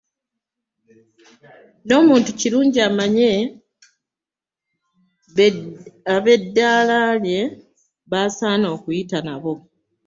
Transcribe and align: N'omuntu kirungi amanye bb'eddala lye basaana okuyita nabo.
N'omuntu 1.87 2.29
kirungi 2.39 2.79
amanye 2.89 3.31
bb'eddala 5.35 6.99
lye 7.25 7.41
basaana 8.11 8.67
okuyita 8.75 9.17
nabo. 9.27 9.53